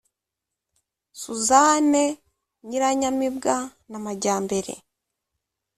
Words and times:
Suzanne 1.21 2.03
Nyiranyamibwa 2.67 3.55
na 3.89 3.97
Majyambere 4.03 4.73